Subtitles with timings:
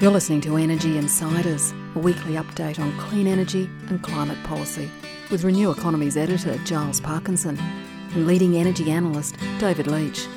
[0.00, 4.88] You're listening to Energy Insiders, a weekly update on clean energy and climate policy,
[5.28, 7.58] with Renew Economy's editor Giles Parkinson
[8.14, 10.28] and leading energy analyst David Leitch.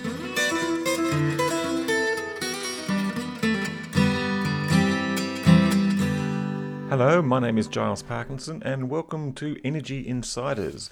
[6.90, 10.90] Hello, my name is Giles Parkinson, and welcome to Energy Insiders,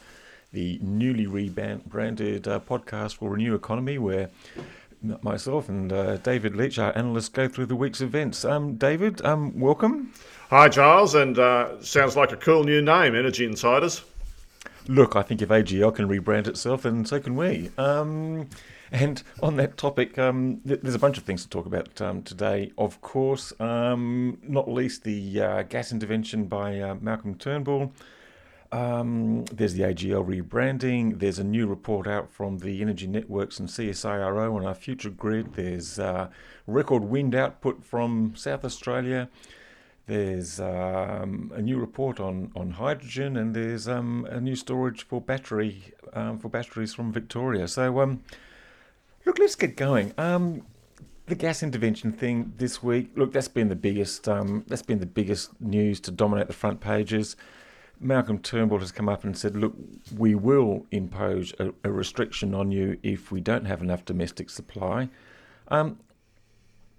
[0.53, 4.29] the newly rebranded uh, podcast for Renew Economy, where
[5.01, 8.43] myself and uh, David Leitch, our analyst, go through the week's events.
[8.43, 10.13] Um, David, um, welcome.
[10.49, 14.03] Hi, Giles, and uh, sounds like a cool new name, Energy Insiders.
[14.87, 17.69] Look, I think if AGL can rebrand itself, then so can we.
[17.77, 18.49] Um,
[18.91, 22.23] and on that topic, um, th- there's a bunch of things to talk about um,
[22.23, 27.91] today, of course, um, not least the uh, gas intervention by uh, Malcolm Turnbull.
[28.71, 31.19] Um, there's the AGL rebranding.
[31.19, 35.55] There's a new report out from the Energy Networks and CSIRO on our future grid.
[35.55, 36.29] There's uh,
[36.67, 39.29] record wind output from South Australia.
[40.05, 45.21] There's um, a new report on, on hydrogen, and there's um, a new storage for
[45.21, 47.67] battery um, for batteries from Victoria.
[47.67, 48.23] So, um,
[49.25, 50.13] look, let's get going.
[50.17, 50.63] Um,
[51.27, 53.11] the gas intervention thing this week.
[53.15, 54.27] Look, that's been the biggest.
[54.27, 57.35] Um, that's been the biggest news to dominate the front pages.
[57.99, 59.73] Malcolm Turnbull has come up and said, look,
[60.17, 65.09] we will impose a, a restriction on you if we don't have enough domestic supply.
[65.67, 65.99] Um,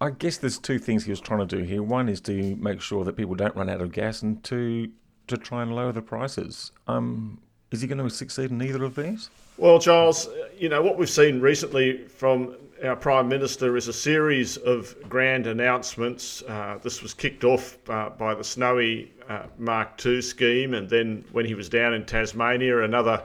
[0.00, 1.82] I guess there's two things he was trying to do here.
[1.82, 4.90] One is to make sure that people don't run out of gas, and two,
[5.26, 6.72] to try and lower the prices.
[6.86, 7.40] Um,
[7.70, 9.30] is he going to succeed in either of these?
[9.56, 14.56] Well, Charles, you know, what we've seen recently from our Prime Minister is a series
[14.56, 16.42] of grand announcements.
[16.42, 21.24] Uh, this was kicked off uh, by the Snowy uh, Mark II scheme, and then
[21.32, 23.22] when he was down in Tasmania, another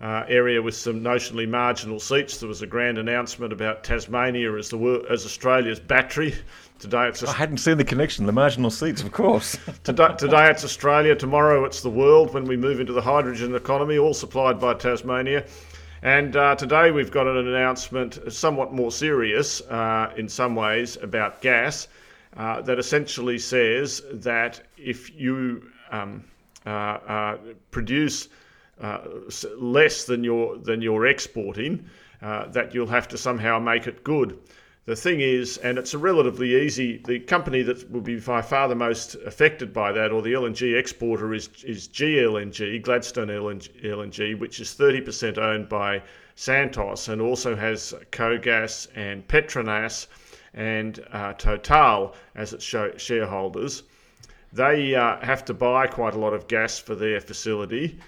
[0.00, 4.70] uh, area with some notionally marginal seats, there was a grand announcement about Tasmania as
[4.70, 6.34] the as Australia's battery.
[6.78, 7.22] Today it's.
[7.22, 8.26] I hadn't seen the connection.
[8.26, 9.56] The marginal seats, of course.
[9.84, 11.14] today, today it's Australia.
[11.14, 12.34] Tomorrow it's the world.
[12.34, 15.46] When we move into the hydrogen economy, all supplied by Tasmania.
[16.02, 21.40] And uh, today we've got an announcement, somewhat more serious uh, in some ways, about
[21.40, 21.88] gas
[22.36, 26.24] uh, that essentially says that if you um,
[26.66, 27.36] uh, uh,
[27.70, 28.28] produce
[28.80, 28.98] uh,
[29.56, 31.84] less than you're, than you're exporting,
[32.20, 34.38] that you'll have to somehow make it good.
[34.86, 38.68] The thing is, and it's a relatively easy, the company that will be by far
[38.68, 44.60] the most affected by that, or the LNG exporter, is, is GLNG, Gladstone LNG, which
[44.60, 46.02] is 30% owned by
[46.34, 50.06] Santos and also has KOGAS and Petronas
[50.52, 53.84] and uh, Total as its shareholders.
[54.52, 57.98] They uh, have to buy quite a lot of gas for their facility.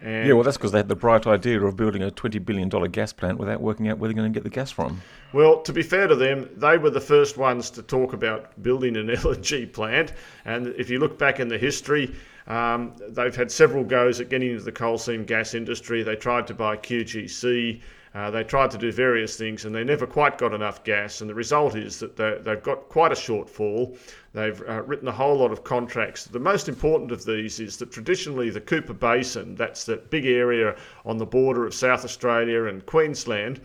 [0.00, 2.68] And yeah, well, that's because they had the bright idea of building a $20 billion
[2.90, 5.00] gas plant without working out where they're going to get the gas from.
[5.32, 8.96] Well, to be fair to them, they were the first ones to talk about building
[8.96, 10.12] an LNG plant.
[10.44, 12.14] And if you look back in the history,
[12.46, 16.02] um, they've had several goes at getting into the coal seam gas industry.
[16.02, 17.80] They tried to buy QGC.
[18.16, 21.20] Uh, they tried to do various things and they never quite got enough gas.
[21.20, 23.98] And the result is that they've got quite a shortfall.
[24.32, 26.24] They've uh, written a whole lot of contracts.
[26.24, 30.76] The most important of these is that traditionally the Cooper Basin, that's that big area
[31.04, 33.60] on the border of South Australia and Queensland,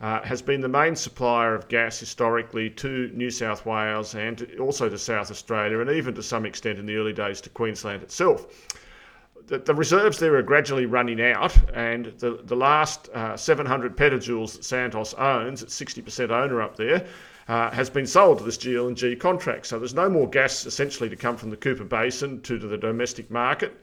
[0.00, 4.88] uh, has been the main supplier of gas historically to New South Wales and also
[4.88, 8.46] to South Australia and even to some extent in the early days to Queensland itself
[9.50, 14.54] the, the reserves there are gradually running out, and the, the last uh, 700 petajoules
[14.54, 17.04] that Santos owns, it's 60% owner up there,
[17.48, 19.66] uh, has been sold to this GLNG contract.
[19.66, 22.78] So there's no more gas essentially to come from the Cooper Basin to, to the
[22.78, 23.76] domestic market.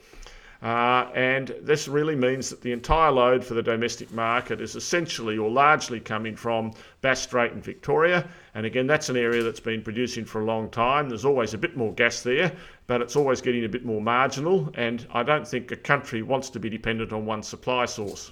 [0.61, 5.37] Uh, and this really means that the entire load for the domestic market is essentially
[5.37, 8.27] or largely coming from Bass Strait and Victoria.
[8.55, 11.09] And again, that's an area that's been producing for a long time.
[11.09, 12.51] There's always a bit more gas there,
[12.87, 14.71] but it's always getting a bit more marginal.
[14.73, 18.31] And I don't think a country wants to be dependent on one supply source.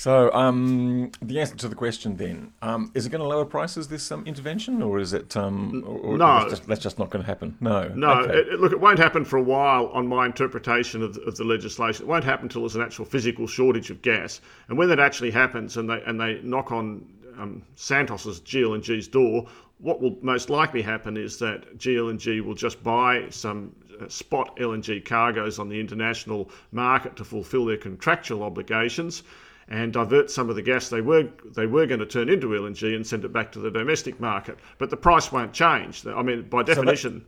[0.00, 3.86] So um, the answer to the question then um, is it going to lower prices
[3.88, 5.36] this um, intervention, or is it?
[5.36, 7.54] Um, or, no, that's just, that's just, not going to happen.
[7.60, 8.12] No, no.
[8.12, 8.32] Okay.
[8.32, 9.88] It, look, it won't happen for a while.
[9.88, 13.46] On my interpretation of, of the legislation, it won't happen until there's an actual physical
[13.46, 17.06] shortage of gas, and when that actually happens, and they and they knock on
[17.38, 19.46] um, Santos's GLNG's door,
[19.80, 25.04] what will most likely happen is that GLNG will just buy some uh, spot LNG
[25.04, 29.24] cargoes on the international market to fulfil their contractual obligations
[29.70, 32.94] and divert some of the gas they were they were going to turn into LNG
[32.94, 34.58] and send it back to the domestic market.
[34.78, 36.06] But the price won't change.
[36.06, 37.24] I mean, by definition.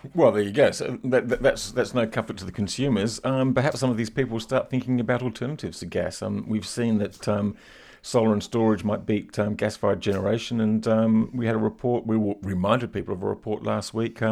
[0.00, 0.70] So that, well, there you go.
[0.70, 3.20] So that, that, that's that's no comfort to the consumers.
[3.24, 6.22] Um, perhaps some of these people start thinking about alternatives to gas.
[6.22, 7.26] Um, we've seen that.
[7.28, 7.56] Um,
[8.02, 10.58] solar and storage might beat um, gas-fired generation.
[10.58, 12.06] And um, we had a report.
[12.06, 14.22] We reminded people of a report last week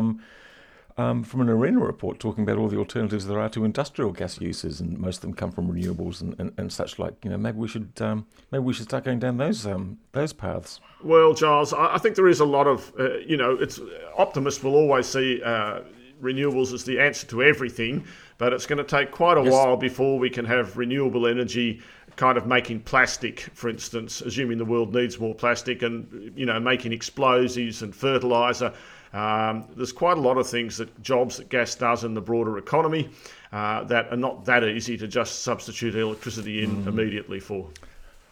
[0.99, 4.41] um, from an ARENA report talking about all the alternatives there are to industrial gas
[4.41, 7.15] uses, and most of them come from renewables and, and, and such like.
[7.25, 10.33] You know, maybe we should um, maybe we should start going down those um, those
[10.33, 10.81] paths.
[11.03, 13.81] Well, Giles, I think there is a lot of uh, you know, it's
[14.17, 15.81] optimists will always see uh,
[16.21, 18.05] renewables as the answer to everything,
[18.37, 19.53] but it's going to take quite a yes.
[19.53, 21.81] while before we can have renewable energy
[22.17, 26.59] kind of making plastic, for instance, assuming the world needs more plastic, and you know,
[26.59, 28.75] making explosives and fertilizer.
[29.13, 32.59] Um, there's quite a lot of things that jobs that gas does in the broader
[32.59, 33.09] economy
[33.53, 36.87] uh, that are not that easy to just substitute electricity in mm.
[36.87, 37.69] immediately for.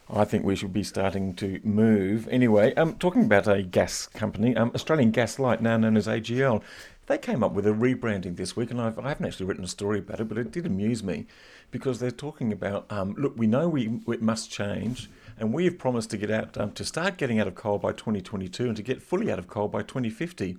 [0.09, 2.29] I think we should be starting to move.
[2.29, 6.63] Anyway, um, talking about a gas company, um, Australian Gas Light, now known as AGL,
[7.07, 9.65] they came up with a rebranding this week, and I've, I have not actually written
[9.65, 11.27] a story about it, but it did amuse me
[11.71, 15.09] because they're talking about um, look, we know we it must change,
[15.39, 17.93] and we have promised to get out um, to start getting out of coal by
[17.93, 20.59] 2022 and to get fully out of coal by 2050.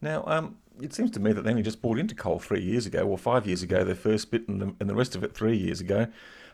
[0.00, 2.86] Now, um, it seems to me that they only just bought into coal three years
[2.86, 5.34] ago, or five years ago, their first bit, and the, and the rest of it
[5.34, 6.06] three years ago.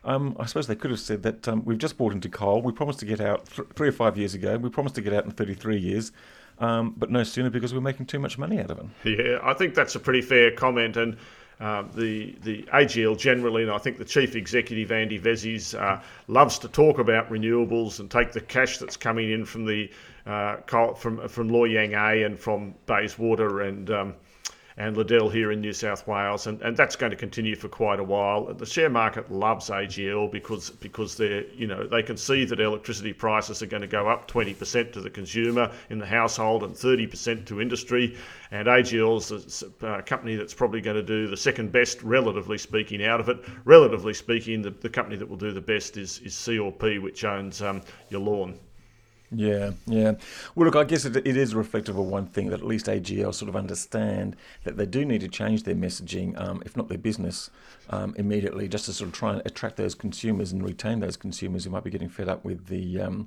[0.05, 2.61] Um, I suppose they could have said that um, we've just bought into coal.
[2.61, 4.59] We promised to get out th- three or five years ago.
[4.59, 6.13] We promised to get out in 33 years,
[6.59, 9.19] um, but no sooner because we're making too much money out of it.
[9.19, 10.97] Yeah, I think that's a pretty fair comment.
[10.97, 11.17] And
[11.61, 16.59] uh, the the AGL generally, and I think the chief executive Andy Vesey uh, loves
[16.61, 19.91] to talk about renewables and take the cash that's coming in from the
[20.27, 20.57] uh,
[20.95, 24.15] from from Loy Yang A and from Bayswater and um,
[24.77, 28.01] and Liddell here in New South Wales, and, and that's going to continue for quite
[28.01, 28.53] a while.
[28.53, 33.13] The share market loves AGL because because they you know they can see that electricity
[33.13, 37.45] prices are going to go up 20% to the consumer in the household and 30%
[37.47, 38.17] to industry,
[38.51, 43.05] and AGL is a company that's probably going to do the second best, relatively speaking,
[43.05, 43.39] out of it.
[43.65, 47.63] Relatively speaking, the, the company that will do the best is is CLP, which owns
[47.63, 47.81] um,
[48.11, 48.59] Yallourn.
[49.37, 50.13] Yeah, yeah.
[50.55, 53.35] Well, look, I guess it, it is reflective of one thing that at least AGL
[53.35, 56.99] sort of understand that they do need to change their messaging, um, if not their
[56.99, 57.51] business,
[57.91, 61.65] um, immediately, just to sort of try and attract those consumers and retain those consumers
[61.65, 63.27] who might be getting fed up with the um,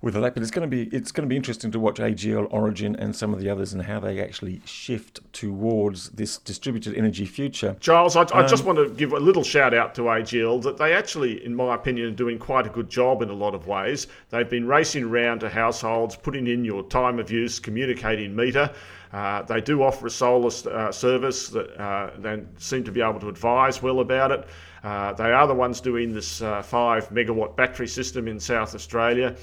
[0.00, 2.46] with the But it's going to be it's going to be interesting to watch AGL,
[2.50, 7.24] Origin, and some of the others and how they actually shift towards this distributed energy
[7.24, 7.76] future.
[7.80, 10.76] Charles, I, I just um, want to give a little shout out to AGL that
[10.76, 13.66] they actually, in my opinion, are doing quite a good job in a lot of
[13.66, 14.06] ways.
[14.30, 18.70] They've been racing around to households, putting in your time of use, communicating meter.
[19.12, 23.18] Uh, they do offer a solar uh, service that uh, they seem to be able
[23.20, 24.46] to advise well about it.
[24.84, 29.34] Uh, they are the ones doing this uh, five megawatt battery system in South Australia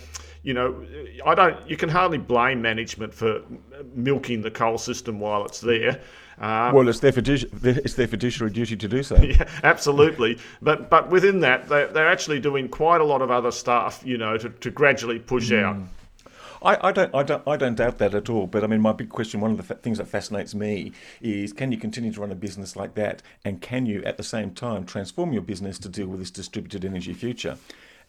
[0.46, 0.86] you know,
[1.26, 1.68] I don't.
[1.68, 3.42] You can hardly blame management for
[3.96, 6.00] milking the coal system while it's there.
[6.38, 7.50] Um, well, it's their, fiduci-
[7.84, 9.16] it's their fiduciary duty to do so.
[9.24, 10.38] Yeah, absolutely.
[10.62, 14.20] But but within that, they, they're actually doing quite a lot of other stuff, you
[14.20, 15.64] know, to, to gradually push mm.
[15.64, 15.78] out.
[16.66, 18.48] I, I, don't, I don't, I don't doubt that at all.
[18.48, 20.92] But I mean, my big question, one of the fa- things that fascinates me,
[21.22, 24.24] is can you continue to run a business like that, and can you at the
[24.24, 27.58] same time transform your business to deal with this distributed energy future?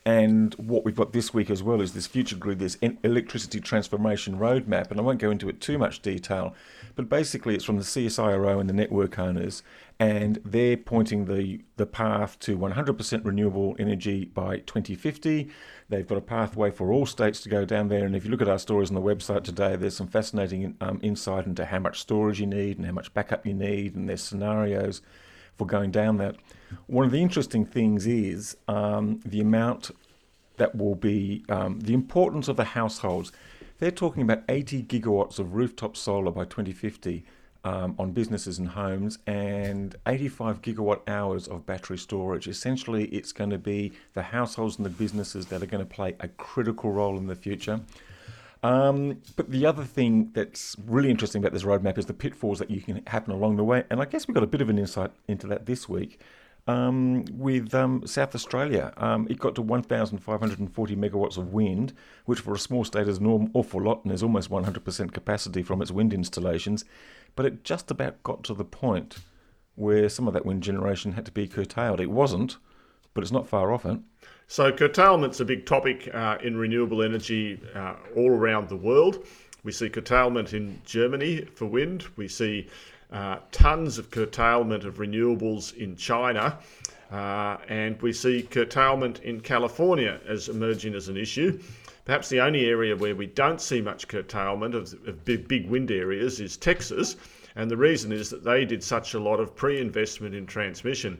[0.06, 4.38] And what we've got this week as well is this future grid, this electricity transformation
[4.38, 4.92] roadmap.
[4.92, 6.54] And I won't go into it too much detail,
[6.94, 9.64] but basically it's from the CSIRO and the network owners,
[9.98, 15.50] and they're pointing the, the path to 100% renewable energy by 2050.
[15.88, 18.04] They've got a pathway for all states to go down there.
[18.04, 21.00] And if you look at our stories on the website today, there's some fascinating um,
[21.02, 24.22] insight into how much storage you need and how much backup you need, and there's
[24.22, 25.02] scenarios
[25.56, 26.36] for going down that.
[26.86, 29.90] One of the interesting things is um, the amount
[30.56, 33.32] that will be um, the importance of the households.
[33.78, 37.24] They're talking about 80 gigawatts of rooftop solar by 2050
[37.64, 42.46] um, on businesses and homes and 85 gigawatt hours of battery storage.
[42.46, 46.14] Essentially, it's going to be the households and the businesses that are going to play
[46.20, 47.80] a critical role in the future.
[48.62, 52.70] Um, but the other thing that's really interesting about this roadmap is the pitfalls that
[52.70, 53.84] you can happen along the way.
[53.90, 56.20] And I guess we got a bit of an insight into that this week
[56.66, 58.92] um, with um, South Australia.
[58.96, 61.92] Um, it got to 1,540 megawatts of wind,
[62.24, 65.80] which for a small state is an awful lot and is almost 100% capacity from
[65.80, 66.84] its wind installations.
[67.34, 69.18] But it just about got to the point
[69.74, 72.00] where some of that wind generation had to be curtailed.
[72.00, 72.56] It wasn't,
[73.14, 73.98] but it's not far off it.
[74.48, 79.26] So, curtailment's a big topic uh, in renewable energy uh, all around the world.
[79.64, 82.04] We see curtailment in Germany for wind.
[82.16, 82.68] We see
[83.12, 86.58] uh, tons of curtailment of renewables in China.
[87.10, 91.58] Uh, and we see curtailment in California as emerging as an issue.
[92.04, 95.90] Perhaps the only area where we don't see much curtailment of, of big, big wind
[95.90, 97.16] areas is Texas.
[97.56, 101.18] And the reason is that they did such a lot of pre investment in transmission.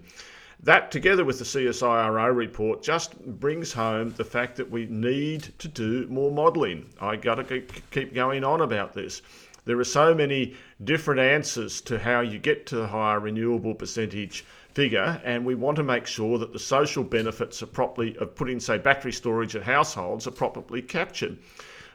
[0.62, 5.68] that, together with the CSIRO report, just brings home the fact that we need to
[5.68, 6.88] do more modelling.
[7.00, 9.22] I got to keep going on about this.
[9.66, 14.44] There are so many different answers to how you get to the higher renewable percentage
[14.72, 18.60] figure, and we want to make sure that the social benefits are properly of putting,
[18.60, 21.38] say, battery storage at households are properly captured.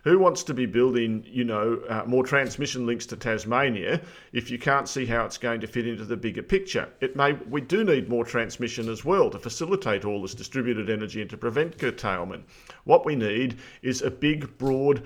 [0.04, 4.02] Who wants to be building, you know, uh, more transmission links to Tasmania
[4.34, 6.90] if you can't see how it's going to fit into the bigger picture?
[7.02, 11.22] It may we do need more transmission as well to facilitate all this distributed energy
[11.22, 12.46] and to prevent curtailment.
[12.86, 15.04] What we need is a big, broad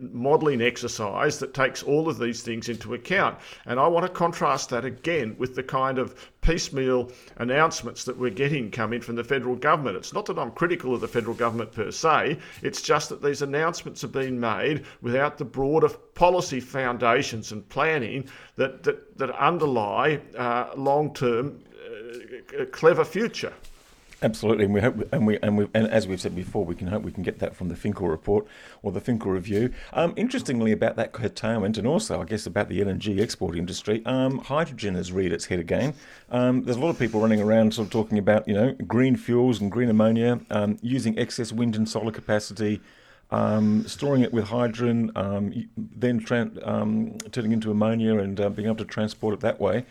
[0.00, 3.38] modelling exercise that takes all of these things into account.
[3.66, 8.30] And I want to contrast that again with the kind of piecemeal announcements that we're
[8.30, 9.96] getting coming from the federal government.
[9.96, 13.42] It's not that I'm critical of the federal government per se, it's just that these
[13.42, 20.20] announcements have been made without the broader policy foundations and planning that, that, that underlie
[20.36, 21.62] uh, long term
[22.60, 23.52] uh, clever future.
[24.22, 26.86] Absolutely, and we hope, and we, and we, and as we've said before, we can
[26.86, 28.46] hope we can get that from the Finkel report
[28.80, 29.72] or the Finkel review.
[29.92, 34.38] Um, interestingly, about that curtailment, and also, I guess, about the LNG export industry, um,
[34.38, 35.94] hydrogen has reared its head again.
[36.30, 39.16] Um, there's a lot of people running around, sort of talking about, you know, green
[39.16, 42.80] fuels and green ammonia, um, using excess wind and solar capacity.
[43.32, 48.84] Um, storing it with hydrogen, um, then turning into ammonia and uh, being able to
[48.84, 49.86] transport it that way.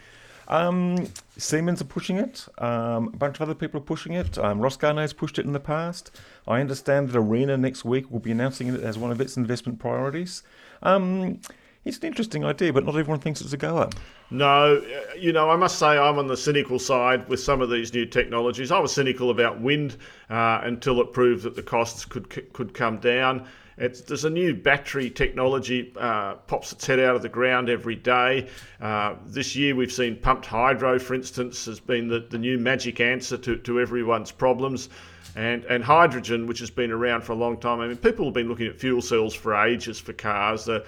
[0.51, 2.45] Um, Siemens are pushing it.
[2.57, 4.37] Um, a bunch of other people are pushing it.
[4.37, 6.11] Um, has pushed it in the past.
[6.47, 9.79] I understand that ARENA next week will be announcing it as one of its investment
[9.79, 10.43] priorities.
[10.83, 11.39] Um,
[11.85, 13.89] it's an interesting idea, but not everyone thinks it's a goer.
[14.29, 14.83] No,
[15.17, 18.05] you know, I must say I'm on the cynical side with some of these new
[18.05, 18.71] technologies.
[18.71, 19.97] I was cynical about wind
[20.29, 23.47] uh, until it proved that the costs could could come down.
[23.81, 27.95] It's, there's a new battery technology uh, pops its head out of the ground every
[27.95, 28.47] day.
[28.79, 32.99] Uh, this year we've seen pumped hydro, for instance, has been the, the new magic
[32.99, 34.89] answer to, to everyone's problems
[35.35, 37.79] and and hydrogen, which has been around for a long time.
[37.79, 40.67] I mean, people have been looking at fuel cells for ages for cars.
[40.67, 40.83] Uh,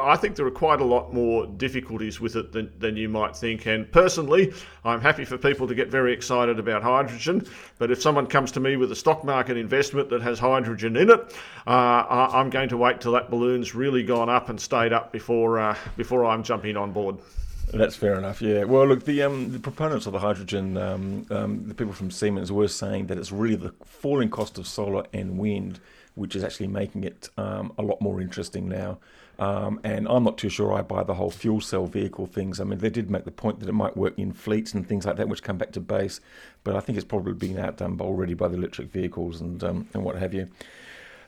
[0.00, 3.36] I think there are quite a lot more difficulties with it than, than you might
[3.36, 3.66] think.
[3.66, 4.52] And personally,
[4.84, 7.46] I'm happy for people to get very excited about hydrogen.
[7.78, 11.10] But if someone comes to me with a stock market investment that has hydrogen in
[11.10, 11.34] it,
[11.66, 15.58] uh, I'm going to wait till that balloon's really gone up and stayed up before
[15.58, 17.18] uh, before I'm jumping on board.
[17.72, 18.40] That's fair enough.
[18.40, 18.64] Yeah.
[18.64, 22.50] Well, look, the um, the proponents of the hydrogen, um, um, the people from Siemens,
[22.50, 25.80] were saying that it's really the falling cost of solar and wind
[26.18, 28.98] which is actually making it um, a lot more interesting now.
[29.38, 32.58] Um, and I'm not too sure I buy the whole fuel cell vehicle things.
[32.58, 35.06] I mean, they did make the point that it might work in fleets and things
[35.06, 36.20] like that, which come back to base,
[36.64, 40.02] but I think it's probably been outdone already by the electric vehicles and um, and
[40.02, 40.48] what have you.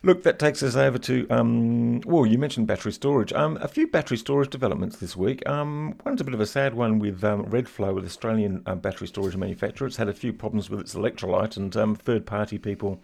[0.03, 3.31] Look, that takes us over to, um, well, you mentioned battery storage.
[3.33, 5.47] Um, a few battery storage developments this week.
[5.47, 9.07] Um, one's a bit of a sad one with um, Redflow, an Australian uh, battery
[9.07, 9.85] storage manufacturer.
[9.85, 12.99] It's had a few problems with its electrolyte, and um, third party people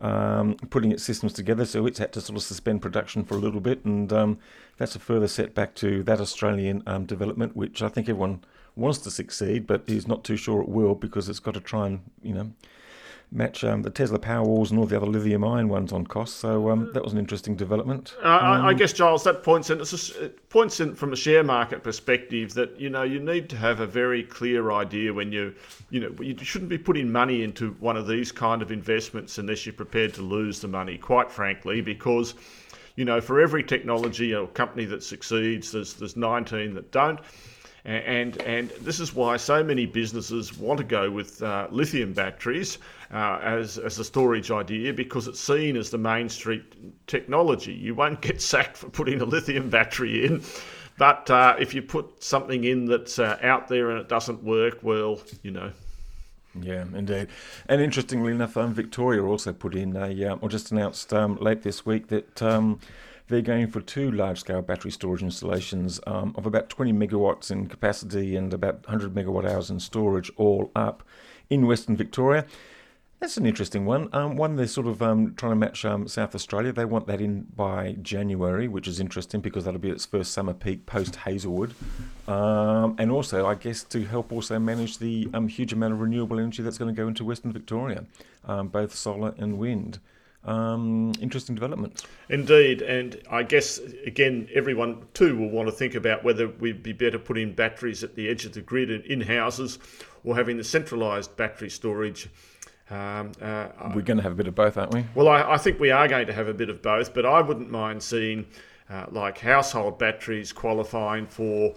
[0.00, 3.38] um, putting its systems together, so it's had to sort of suspend production for a
[3.38, 4.08] little bit, and
[4.78, 8.42] that's a further setback to that Australian development, which I think everyone
[8.74, 11.86] wants to succeed, but is not too sure it will because it's got to try
[11.86, 12.52] and, you know,
[13.32, 16.36] match um, the Tesla Powerwalls and all the other lithium ion ones on cost.
[16.36, 18.14] So um, that was an interesting development.
[18.22, 21.82] Uh, um, I guess, Giles, that points in, it points in from a share market
[21.82, 25.54] perspective that you know you need to have a very clear idea when you
[25.90, 29.64] you know you shouldn't be putting money into one of these kind of investments unless
[29.64, 30.98] you're prepared to lose the money.
[30.98, 32.34] Quite frankly, because
[32.96, 37.18] you know for every technology or company that succeeds, there's there's 19 that don't.
[37.84, 42.78] And, and this is why so many businesses want to go with uh, lithium batteries
[43.12, 46.64] uh, as, as a storage idea because it's seen as the mainstream
[47.08, 47.72] technology.
[47.72, 50.42] You won't get sacked for putting a lithium battery in.
[50.96, 54.78] But uh, if you put something in that's uh, out there and it doesn't work,
[54.82, 55.72] well, you know,
[56.60, 57.28] yeah, indeed.
[57.68, 61.62] And interestingly enough, um, Victoria also put in a, uh, or just announced um, late
[61.62, 62.78] this week that um,
[63.32, 67.66] they're going for two large scale battery storage installations um, of about 20 megawatts in
[67.66, 71.02] capacity and about 100 megawatt hours in storage, all up
[71.48, 72.44] in Western Victoria.
[73.20, 74.10] That's an interesting one.
[74.12, 76.72] Um, one they're sort of um, trying to match um, South Australia.
[76.72, 80.52] They want that in by January, which is interesting because that'll be its first summer
[80.52, 81.72] peak post Hazelwood,
[82.28, 86.38] um, and also I guess to help also manage the um, huge amount of renewable
[86.38, 88.04] energy that's going to go into Western Victoria,
[88.44, 90.00] um, both solar and wind
[90.44, 92.04] um, interesting developments.
[92.28, 96.92] Indeed, and I guess again, everyone too will want to think about whether we'd be
[96.92, 99.78] better putting batteries at the edge of the grid and in houses
[100.24, 102.28] or having the centralised battery storage.
[102.90, 105.04] Um, uh, We're going to have a bit of both, aren't we?
[105.14, 107.40] Well, I, I, think we are going to have a bit of both, but I
[107.40, 108.44] wouldn't mind seeing
[108.90, 111.74] uh, like household batteries qualifying for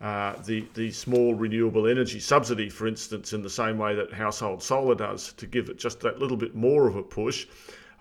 [0.00, 4.62] uh, the, the small renewable energy subsidy, for instance, in the same way that household
[4.62, 7.46] solar does, to give it just that little bit more of a push.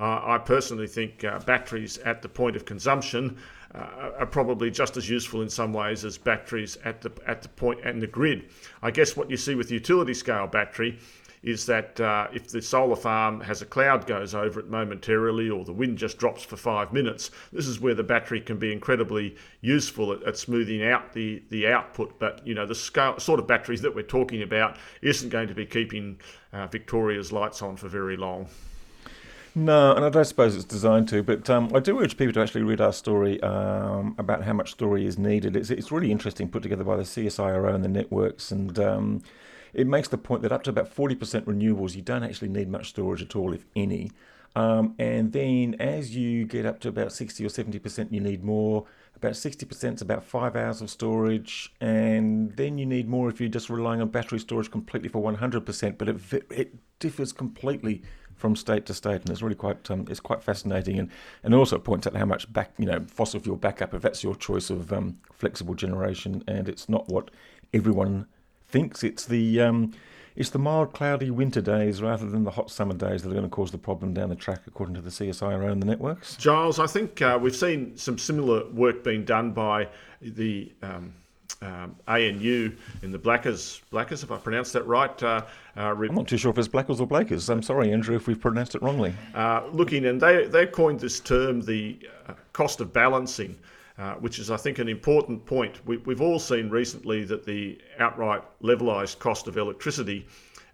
[0.02, 3.38] Uh, I personally think uh, batteries at the point of consumption
[3.76, 7.50] uh, are probably just as useful in some ways as batteries at the at the
[7.50, 8.50] point and the grid.
[8.82, 10.98] I guess what you see with utility scale battery
[11.44, 15.66] is that uh, if the solar farm has a cloud goes over it momentarily or
[15.66, 19.36] the wind just drops for five minutes, this is where the battery can be incredibly
[19.62, 22.18] useful at, at smoothing out the, the output.
[22.18, 25.56] But you know the scale, sort of batteries that we're talking about isn't going to
[25.56, 26.20] be keeping
[26.54, 28.48] uh, Victoria's lights on for very long.
[29.54, 32.42] No, and I don't suppose it's designed to, but um, I do urge people to
[32.42, 35.58] actually read our story um, about how much story is needed.
[35.58, 39.22] It's, it's really interesting, put together by the CSIRO and the networks, and um,
[39.74, 42.90] it makes the point that up to about 40% renewables, you don't actually need much
[42.90, 44.12] storage at all, if any.
[44.56, 48.86] Um, and then as you get up to about 60 or 70%, you need more.
[49.16, 51.74] About 60% is about five hours of storage.
[51.80, 55.98] And then you need more if you're just relying on battery storage completely for 100%.
[55.98, 58.02] But it, it differs completely
[58.42, 61.10] from state to state, and it's really quite um, it's quite fascinating, and
[61.44, 64.36] and also points out how much back you know fossil fuel backup if that's your
[64.36, 67.30] choice of um, flexible generation, and it's not what
[67.74, 68.26] everyone
[68.68, 69.94] thinks it's the um,
[70.36, 73.44] it's the mild, cloudy winter days rather than the hot summer days that are going
[73.44, 76.36] to cause the problem down the track, according to the CSIRO and the networks.
[76.38, 79.90] Giles, I think uh, we've seen some similar work being done by
[80.22, 81.14] the um,
[81.62, 83.82] um, ANU in the Blackers.
[83.90, 85.22] Blackers, if I pronounced that right.
[85.24, 85.46] Uh,
[85.78, 87.50] uh, re- I'm not too sure if it's Blackers or Blakers.
[87.50, 89.14] I'm sorry, Andrew, if we've pronounced it wrongly.
[89.34, 93.58] Uh, looking, and they, they coined this term the uh, cost of balancing.
[93.98, 95.86] Uh, which is, I think, an important point.
[95.86, 100.26] We, have all seen recently that the outright levelised cost of electricity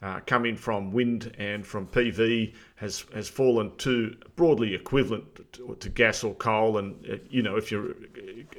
[0.01, 5.89] uh, coming from wind and from PV has has fallen to broadly equivalent to, to
[5.89, 7.95] gas or coal, and uh, you know, if you're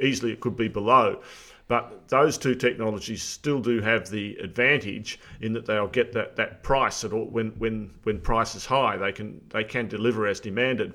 [0.01, 1.21] easily it could be below.
[1.69, 6.63] But those two technologies still do have the advantage in that they'll get that, that
[6.63, 8.97] price at all when, when when price is high.
[8.97, 10.95] They can they can deliver as demanded.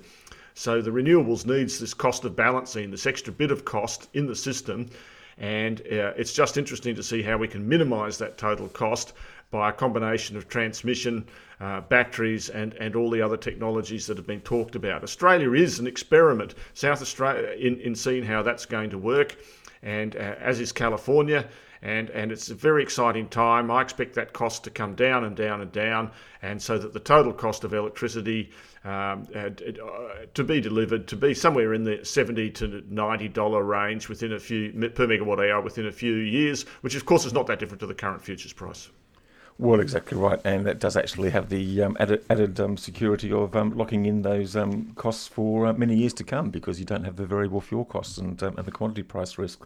[0.56, 4.36] So the renewables needs this cost of balancing, this extra bit of cost in the
[4.36, 4.90] system.
[5.38, 9.14] And uh, it's just interesting to see how we can minimise that total cost
[9.50, 11.26] by a combination of transmission,
[11.60, 15.04] uh, batteries, and, and all the other technologies that have been talked about.
[15.04, 19.38] Australia is an experiment, South Australia, in, in seeing how that's going to work,
[19.84, 21.48] and uh, as is California
[21.84, 23.70] and and it's a very exciting time.
[23.70, 27.00] I expect that cost to come down and down and down, and so that the
[27.00, 28.52] total cost of electricity
[28.86, 29.50] um, uh,
[30.34, 34.40] to be delivered to be somewhere in the seventy to ninety dollar range within a
[34.40, 37.82] few per megawatt hour within a few years, which of course is not that different
[37.82, 38.90] to the current futures price.
[39.60, 43.56] Well, exactly right, and that does actually have the um, added, added um, security of
[43.56, 47.04] um, locking in those um, costs for uh, many years to come because you don't
[47.04, 49.66] have the variable fuel costs and, um, and the commodity price risk.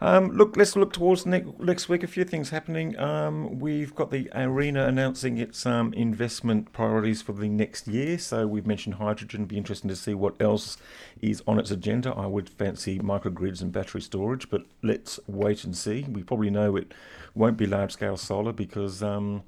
[0.00, 2.02] Um, look, let's look towards next, week.
[2.02, 2.98] A few things happening.
[2.98, 8.18] Um, we've got the ARENA announcing its um, investment priorities for the next year.
[8.18, 9.46] So we've mentioned hydrogen.
[9.46, 10.76] Be interesting to see what else
[11.20, 12.12] is on its agenda.
[12.16, 16.06] I would fancy microgrids and battery storage, but let's wait and see.
[16.08, 16.94] We probably know it
[17.34, 19.42] won't be large scale solar because um,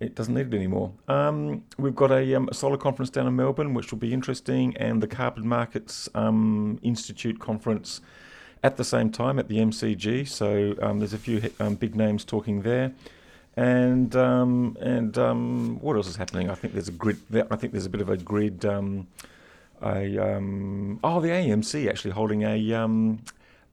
[0.00, 0.92] it doesn't need it anymore.
[1.06, 4.76] Um, we've got a, um, a, solar conference down in Melbourne, which will be interesting,
[4.78, 8.00] and the Carbon Markets um, Institute conference
[8.62, 10.28] at the same time at the MCG.
[10.28, 12.92] So um, there's a few um, big names talking there.
[13.56, 16.48] And um, and um, what else is happening?
[16.48, 17.18] I think there's a grid.
[17.50, 18.64] I think there's a bit of a grid.
[18.64, 19.08] Um,
[19.82, 20.18] a
[21.04, 22.56] oh, the AMC actually holding a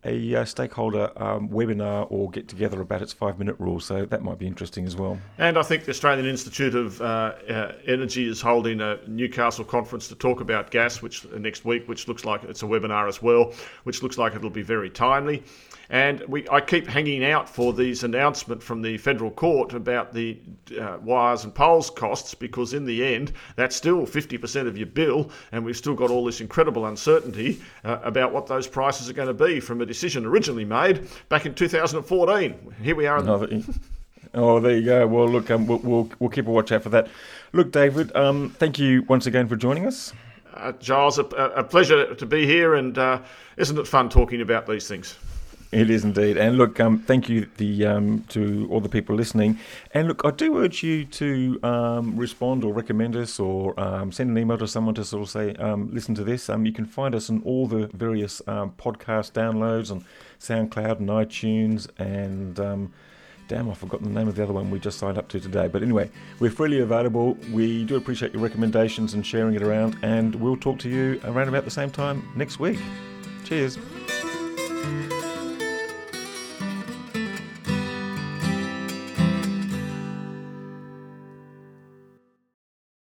[0.05, 3.79] a uh, stakeholder um, webinar or get together about its five minute rule.
[3.79, 5.17] So that might be interesting as well.
[5.37, 10.07] And I think the Australian Institute of uh, uh, Energy is holding a Newcastle conference
[10.07, 13.21] to talk about gas, which uh, next week, which looks like it's a webinar as
[13.21, 15.43] well, which looks like it'll be very timely.
[15.91, 20.37] And we, I keep hanging out for these announcement from the federal court about the
[20.79, 25.31] uh, wires and poles costs because in the end, that's still 50% of your bill,
[25.51, 29.27] and we've still got all this incredible uncertainty uh, about what those prices are going
[29.29, 32.75] to be from a decision originally made back in 2014.
[32.81, 33.19] Here we are.
[34.31, 35.07] Oh, there you go.
[35.07, 37.07] Well, look, um, we'll, we'll, we'll keep a watch out for that.
[37.51, 40.13] Look, David, um, thank you once again for joining us.
[40.53, 43.21] Uh, Giles, a, a, pleasure to be here, and uh,
[43.57, 45.17] isn't it fun talking about these things?
[45.71, 46.35] It is indeed.
[46.35, 49.59] And look, um, thank you the um, to all the people listening.
[49.93, 54.31] And look, I do urge you to um, respond or recommend us or um, send
[54.31, 56.49] an email to someone to sort of say, um, listen to this.
[56.49, 60.03] Um, you can find us on all the various podcast downloads on
[60.39, 62.91] SoundCloud and iTunes and.
[63.47, 65.67] Damn, I've forgotten the name of the other one we just signed up to today.
[65.67, 67.35] But anyway, we're freely available.
[67.51, 69.97] We do appreciate your recommendations and sharing it around.
[70.03, 72.77] And we'll talk to you around about the same time next week.
[73.45, 73.79] Cheers.